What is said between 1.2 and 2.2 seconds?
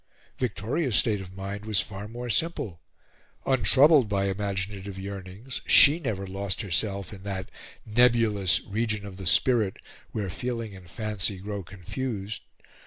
of mind was far